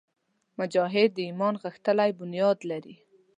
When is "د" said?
1.13-1.19